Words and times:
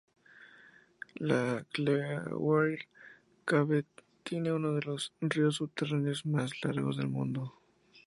La 1.19 1.63
Clearwater 1.71 2.79
Cave 3.45 3.85
tiene 4.23 4.51
uno 4.51 4.73
de 4.73 4.81
los 4.81 5.13
ríos 5.21 5.57
subterráneos 5.57 6.25
más 6.25 6.53
largos 6.63 6.97
del 6.97 7.07
mundo. 7.09 7.53